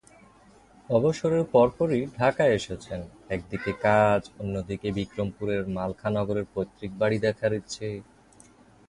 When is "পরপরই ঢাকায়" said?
1.53-2.53